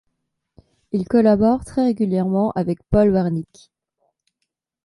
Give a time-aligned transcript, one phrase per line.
[0.93, 3.69] Il collabore très régulièrement avec Paul Wernick.